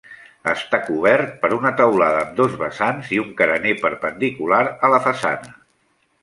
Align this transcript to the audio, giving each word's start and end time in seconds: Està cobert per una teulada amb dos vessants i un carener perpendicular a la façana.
Està 0.51 0.77
cobert 0.85 1.35
per 1.43 1.51
una 1.57 1.71
teulada 1.81 2.21
amb 2.23 2.33
dos 2.39 2.55
vessants 2.63 3.11
i 3.19 3.21
un 3.25 3.29
carener 3.43 3.75
perpendicular 3.85 4.63
a 4.89 4.93
la 4.95 5.03
façana. 5.11 5.55